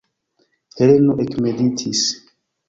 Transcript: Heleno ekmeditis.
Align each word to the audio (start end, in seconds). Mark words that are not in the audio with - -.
Heleno 0.77 1.17
ekmeditis. 1.25 2.03